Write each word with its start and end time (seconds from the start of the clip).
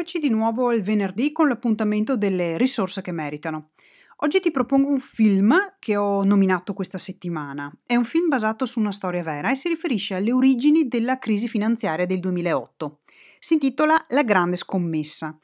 Eccoci 0.00 0.20
di 0.20 0.30
nuovo 0.30 0.70
il 0.70 0.80
venerdì 0.80 1.32
con 1.32 1.48
l'appuntamento 1.48 2.16
delle 2.16 2.56
risorse 2.56 3.02
che 3.02 3.10
meritano. 3.10 3.70
Oggi 4.18 4.38
ti 4.38 4.52
propongo 4.52 4.88
un 4.88 5.00
film 5.00 5.74
che 5.80 5.96
ho 5.96 6.22
nominato 6.22 6.72
questa 6.72 6.98
settimana. 6.98 7.68
È 7.84 7.96
un 7.96 8.04
film 8.04 8.28
basato 8.28 8.64
su 8.64 8.78
una 8.78 8.92
storia 8.92 9.24
vera 9.24 9.50
e 9.50 9.56
si 9.56 9.66
riferisce 9.66 10.14
alle 10.14 10.30
origini 10.30 10.86
della 10.86 11.18
crisi 11.18 11.48
finanziaria 11.48 12.06
del 12.06 12.20
2008. 12.20 13.00
Si 13.40 13.54
intitola 13.54 14.00
La 14.10 14.22
grande 14.22 14.54
scommessa. 14.54 15.36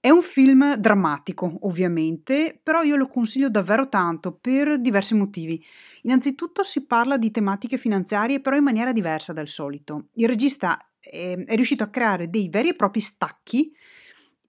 È 0.00 0.08
un 0.08 0.22
film 0.22 0.76
drammatico, 0.76 1.58
ovviamente, 1.60 2.58
però 2.62 2.80
io 2.80 2.96
lo 2.96 3.06
consiglio 3.06 3.50
davvero 3.50 3.90
tanto 3.90 4.32
per 4.32 4.80
diversi 4.80 5.14
motivi. 5.14 5.62
Innanzitutto 6.04 6.62
si 6.62 6.86
parla 6.86 7.18
di 7.18 7.30
tematiche 7.30 7.76
finanziarie, 7.76 8.40
però 8.40 8.56
in 8.56 8.64
maniera 8.64 8.92
diversa 8.92 9.34
dal 9.34 9.48
solito. 9.48 10.06
Il 10.14 10.26
regista 10.26 10.89
è, 11.00 11.36
è 11.36 11.54
riuscito 11.54 11.82
a 11.82 11.88
creare 11.88 12.30
dei 12.30 12.48
veri 12.48 12.68
e 12.68 12.74
propri 12.74 13.00
stacchi 13.00 13.72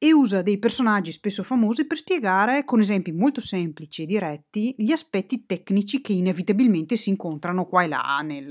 e 0.03 0.13
usa 0.13 0.41
dei 0.41 0.57
personaggi 0.57 1.11
spesso 1.11 1.43
famosi 1.43 1.85
per 1.85 1.97
spiegare 1.97 2.65
con 2.65 2.79
esempi 2.79 3.11
molto 3.11 3.39
semplici 3.39 4.01
e 4.01 4.05
diretti 4.07 4.73
gli 4.75 4.91
aspetti 4.91 5.45
tecnici 5.45 6.01
che 6.01 6.11
inevitabilmente 6.11 6.95
si 6.95 7.09
incontrano 7.09 7.67
qua 7.67 7.83
e 7.83 7.87
là 7.87 8.19
nel, 8.23 8.47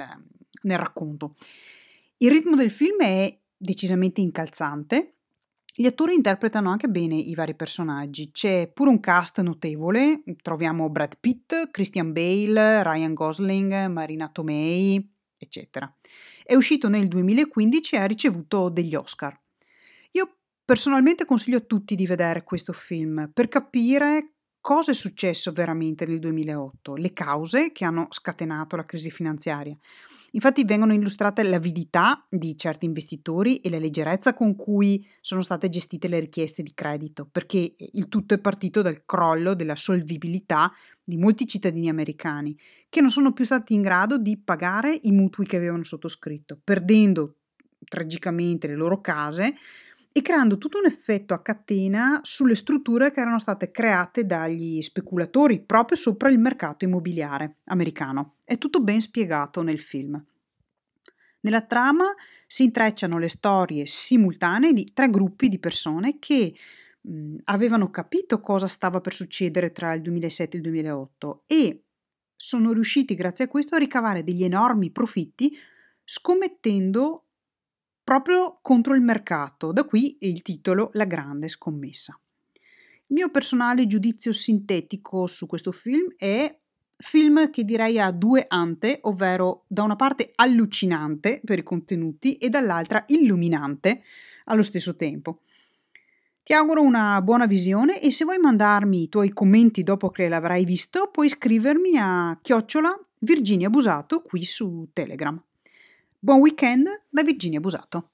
nel 0.63 0.79
racconto. 0.79 1.35
Il 2.19 2.31
ritmo 2.31 2.55
del 2.55 2.71
film 2.71 3.01
è 3.01 3.37
decisamente 3.57 4.21
incalzante. 4.21 5.15
Gli 5.75 5.87
attori 5.87 6.15
interpretano 6.15 6.71
anche 6.71 6.89
bene 6.89 7.17
i 7.17 7.35
vari 7.35 7.57
personaggi, 7.57 8.31
c'è 8.31 8.71
pure 8.73 8.91
un 8.91 9.01
cast 9.01 9.41
notevole, 9.41 10.23
troviamo 10.43 10.89
Brad 10.89 11.17
Pitt, 11.19 11.71
Christian 11.73 12.13
Bale, 12.13 12.83
Ryan 12.83 13.15
Gosling, 13.15 13.87
Marina 13.87 14.29
Tomei, 14.29 15.05
eccetera. 15.41 15.93
È 16.45 16.55
uscito 16.55 16.89
nel 16.89 17.09
2015 17.09 17.95
e 17.95 17.99
ha 17.99 18.05
ricevuto 18.05 18.69
degli 18.69 18.95
Oscar. 18.95 19.39
Io 20.13 20.37
personalmente 20.65 21.25
consiglio 21.25 21.57
a 21.59 21.63
tutti 21.63 21.95
di 21.95 22.07
vedere 22.07 22.45
questo 22.45 22.73
film 22.73 23.31
per 23.33 23.49
capire 23.49 24.35
cosa 24.61 24.91
è 24.91 24.95
successo 24.95 25.53
veramente 25.53 26.05
nel 26.07 26.19
2008, 26.19 26.95
le 26.95 27.13
cause 27.13 27.73
che 27.73 27.85
hanno 27.85 28.09
scatenato 28.11 28.77
la 28.77 28.85
crisi 28.85 29.11
finanziaria. 29.11 29.77
Infatti 30.33 30.65
vengono 30.65 30.95
illustrate 30.95 31.43
l'avidità 31.43 32.25
di 32.29 32.57
certi 32.57 32.85
investitori 32.85 33.59
e 33.59 33.71
la 33.71 33.79
leggerezza 33.79 34.35
con 34.35 34.55
cui 34.55 35.05
sono 35.21 35.43
state 35.43 35.69
gestite 35.69 36.09
le 36.09 36.21
richieste 36.21 36.63
di 36.63 36.73
credito, 36.73 37.29
perché 37.31 37.75
il 37.77 38.09
tutto 38.09 38.35
è 38.35 38.39
partito 38.39 38.83
dal 38.83 39.05
crollo 39.05 39.55
della 39.55 39.77
solvibilità 39.77 40.73
di 41.03 41.17
molti 41.17 41.47
cittadini 41.47 41.89
americani, 41.89 42.57
che 42.89 43.01
non 43.01 43.11
sono 43.11 43.33
più 43.33 43.45
stati 43.45 43.75
in 43.75 43.83
grado 43.83 44.19
di 44.19 44.39
pagare 44.39 44.99
i 45.03 45.11
mutui 45.11 45.47
che 45.47 45.57
avevano 45.57 45.83
sottoscritto, 45.83 46.61
perdendo 46.63 47.37
tragicamente 47.85 48.69
le 48.69 48.77
loro 48.77 49.01
case 49.01 49.55
e 50.13 50.23
creando 50.23 50.59
tutto 50.59 50.79
un 50.79 50.87
effetto 50.87 51.35
a 51.35 51.43
catena 51.43 52.21
sulle 52.23 52.57
strutture 52.57 53.13
che 53.13 53.21
erano 53.21 53.39
state 53.39 53.71
create 53.71 54.27
dagli 54.27 54.83
speculatori 54.83 55.61
proprio 55.61 55.97
sopra 55.97 56.29
il 56.29 56.39
mercato 56.39 56.85
immobiliare 56.85 57.59
americano. 57.65 58.37
È 58.45 58.59
tutto 58.59 58.81
ben 58.81 59.01
spiegato 59.01 59.63
nel 59.63 59.79
film. 59.79 60.23
Nella 61.43 61.63
trama 61.63 62.07
si 62.47 62.65
intrecciano 62.65 63.19
le 63.19 63.29
storie 63.29 63.87
simultanee 63.87 64.73
di 64.73 64.91
tre 64.93 65.09
gruppi 65.09 65.49
di 65.49 65.59
persone 65.59 66.19
che 66.19 66.55
mh, 67.01 67.37
avevano 67.45 67.91
capito 67.91 68.41
cosa 68.41 68.67
stava 68.67 69.01
per 69.01 69.15
succedere 69.15 69.71
tra 69.71 69.93
il 69.93 70.03
2007 70.03 70.57
e 70.57 70.59
il 70.59 70.65
2008 70.65 71.43
e 71.47 71.85
sono 72.35 72.73
riusciti 72.73 73.15
grazie 73.15 73.45
a 73.45 73.49
questo 73.49 73.77
a 73.77 73.79
ricavare 73.79 74.25
degli 74.25 74.43
enormi 74.43 74.91
profitti 74.91 75.57
scommettendo 76.03 77.27
proprio 78.11 78.59
contro 78.61 78.97
il 78.97 79.03
mercato, 79.03 79.71
da 79.71 79.85
qui 79.85 80.17
il 80.23 80.43
titolo 80.43 80.91
La 80.95 81.05
grande 81.05 81.47
scommessa. 81.47 82.19
Il 83.07 83.15
mio 83.15 83.31
personale 83.31 83.87
giudizio 83.87 84.33
sintetico 84.33 85.29
su 85.29 85.47
questo 85.47 85.71
film 85.71 86.15
è 86.17 86.59
film 86.97 87.51
che 87.51 87.63
direi 87.63 88.01
ha 88.01 88.11
due 88.11 88.47
ante, 88.49 88.99
ovvero 89.03 89.63
da 89.69 89.85
una 89.85 89.95
parte 89.95 90.33
allucinante 90.35 91.41
per 91.45 91.59
i 91.61 91.63
contenuti 91.63 92.35
e 92.35 92.49
dall'altra 92.49 93.05
illuminante 93.07 94.03
allo 94.47 94.63
stesso 94.63 94.97
tempo. 94.97 95.43
Ti 96.43 96.53
auguro 96.53 96.83
una 96.83 97.23
buona 97.23 97.47
visione 97.47 98.03
e 98.03 98.11
se 98.11 98.25
vuoi 98.25 98.39
mandarmi 98.39 99.05
i 99.05 99.09
tuoi 99.09 99.33
commenti 99.33 99.85
dopo 99.85 100.11
che 100.11 100.27
l'avrai 100.27 100.65
visto, 100.65 101.11
puoi 101.13 101.29
scrivermi 101.29 101.97
a 101.97 102.37
chiocciola 102.43 102.93
Virginia 103.21 103.71
Busato 103.71 104.21
qui 104.21 104.43
su 104.43 104.89
Telegram. 104.93 105.41
Buon 106.23 106.43
weekend 106.43 106.87
da 107.11 107.23
Virginia 107.23 107.61
Busato. 107.61 108.11